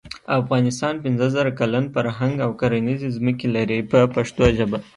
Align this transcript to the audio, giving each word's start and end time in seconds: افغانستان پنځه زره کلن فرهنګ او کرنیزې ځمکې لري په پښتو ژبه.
افغانستان 0.39 0.93
پنځه 1.03 1.27
زره 1.35 1.51
کلن 1.59 1.85
فرهنګ 1.95 2.35
او 2.45 2.51
کرنیزې 2.61 3.09
ځمکې 3.17 3.47
لري 3.55 3.79
په 3.91 3.99
پښتو 4.15 4.43
ژبه. 4.57 4.77